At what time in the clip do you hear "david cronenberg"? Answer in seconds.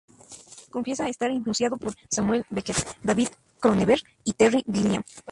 3.03-4.01